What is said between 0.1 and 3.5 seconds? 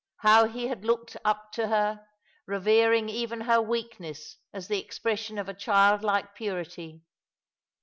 How he had looked up to her, revering even